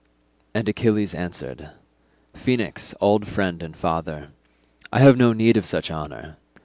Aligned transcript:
And 0.55 0.67
Achilles 0.67 1.13
answered, 1.13 1.69
"Phoenix, 2.33 2.95
old 2.99 3.27
friend 3.27 3.61
and 3.61 3.77
father, 3.77 4.29
I 4.91 4.99
have 5.01 5.15
no 5.15 5.31
need 5.31 5.57
of 5.57 5.65
such 5.67 5.91
honour. 5.91 6.37